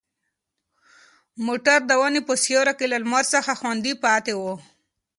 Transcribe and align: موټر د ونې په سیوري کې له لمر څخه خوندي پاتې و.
موټر 1.45 1.79
د 1.85 1.91
ونې 2.01 2.21
په 2.27 2.33
سیوري 2.43 2.73
کې 2.79 2.85
له 2.91 2.97
لمر 3.03 3.23
څخه 3.33 3.51
خوندي 3.59 3.93
پاتې 4.03 4.33
و. 4.39 4.41